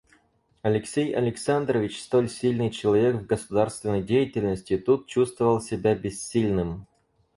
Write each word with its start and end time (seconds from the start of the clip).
Алексей 0.63 1.13
Александрович, 1.15 2.01
столь 2.01 2.27
сильный 2.27 2.71
человек 2.71 3.17
в 3.17 3.27
государственной 3.27 4.01
деятельности, 4.01 4.75
тут 4.75 5.05
чувствовал 5.05 5.61
себя 5.61 5.93
бессильным. 5.93 6.87